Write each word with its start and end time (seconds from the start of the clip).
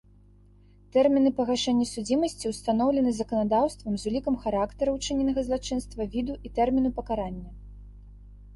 Тэрміны 0.93 1.31
пагашэння 1.39 1.85
судзімасці 1.89 2.51
ўстаноўлены 2.53 3.11
заканадаўствам 3.19 3.93
з 4.05 4.09
улікам 4.13 4.41
характарам 4.47 4.93
учыненага 4.99 5.39
злачынства, 5.53 6.01
віду 6.19 6.33
і 6.49 6.55
тэрміну 6.59 6.89
пакарання. 7.01 7.49